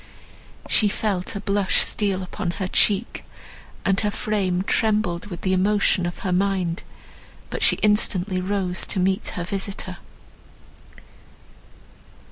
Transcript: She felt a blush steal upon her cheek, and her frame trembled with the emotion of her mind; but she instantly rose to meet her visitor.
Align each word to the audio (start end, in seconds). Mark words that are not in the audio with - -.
She 0.67 0.87
felt 0.89 1.35
a 1.35 1.39
blush 1.39 1.79
steal 1.79 2.23
upon 2.23 2.49
her 2.57 2.67
cheek, 2.67 3.23
and 3.85 3.99
her 3.99 4.09
frame 4.09 4.63
trembled 4.63 5.27
with 5.27 5.41
the 5.41 5.53
emotion 5.53 6.07
of 6.07 6.17
her 6.25 6.31
mind; 6.31 6.81
but 7.51 7.61
she 7.61 7.75
instantly 7.83 8.41
rose 8.41 8.87
to 8.87 8.99
meet 8.99 9.27
her 9.37 9.43
visitor. 9.43 9.97